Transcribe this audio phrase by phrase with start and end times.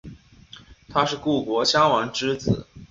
[0.89, 2.65] 他是故国壤王之子。